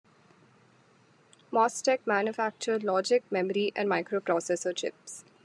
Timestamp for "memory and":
3.31-3.87